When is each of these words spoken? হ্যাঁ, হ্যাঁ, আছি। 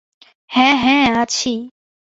হ্যাঁ, 0.49 0.75
হ্যাঁ, 0.83 1.07
আছি। 1.21 1.53